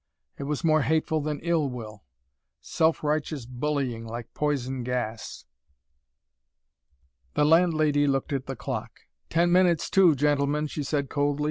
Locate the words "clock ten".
8.55-9.51